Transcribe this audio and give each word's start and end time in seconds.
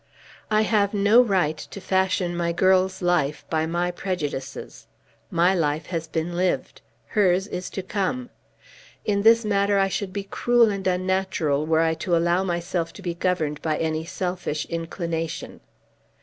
I 0.49 0.63
have 0.63 0.95
no 0.95 1.21
right 1.21 1.55
to 1.57 1.79
fashion 1.79 2.35
my 2.35 2.53
girl's 2.53 3.03
life 3.03 3.45
by 3.51 3.67
my 3.67 3.91
prejudices. 3.91 4.87
My 5.29 5.53
life 5.53 5.85
has 5.93 6.07
been 6.07 6.35
lived. 6.35 6.81
Hers 7.09 7.45
is 7.45 7.69
to 7.69 7.83
come. 7.83 8.31
In 9.05 9.21
this 9.21 9.45
matter 9.45 9.77
I 9.77 9.89
should 9.89 10.11
be 10.11 10.23
cruel 10.23 10.71
and 10.71 10.87
unnatural 10.87 11.67
were 11.67 11.81
I 11.81 11.93
to 12.01 12.17
allow 12.17 12.43
myself 12.43 12.91
to 12.93 13.03
be 13.03 13.13
governed 13.13 13.61
by 13.61 13.77
any 13.77 14.03
selfish 14.03 14.65
inclination. 14.65 15.59